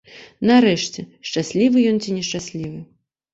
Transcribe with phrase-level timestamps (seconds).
[0.51, 1.01] Нарэшце,
[1.31, 2.81] шчаслівы ён ці нешчаслівы.